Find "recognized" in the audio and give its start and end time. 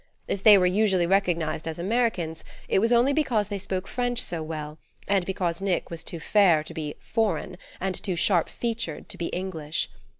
1.05-1.67